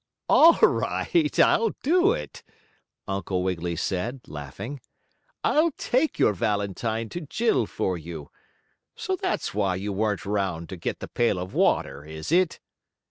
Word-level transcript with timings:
"All 0.27 0.57
right, 0.61 1.39
I'll 1.39 1.75
do 1.83 2.11
it," 2.11 2.41
Uncle 3.07 3.43
Wiggily 3.43 3.75
said, 3.75 4.21
laughing. 4.25 4.81
"I'll 5.43 5.69
take 5.73 6.17
your 6.17 6.33
valentine 6.33 7.07
to 7.09 7.21
Jill 7.21 7.67
for 7.67 7.99
you. 7.99 8.31
So 8.95 9.15
that's 9.15 9.53
why 9.53 9.75
you 9.75 9.93
weren't 9.93 10.25
'round 10.25 10.69
to 10.69 10.75
get 10.75 11.01
the 11.01 11.07
pail 11.07 11.37
of 11.37 11.53
water; 11.53 12.03
is 12.03 12.31
it?" 12.31 12.59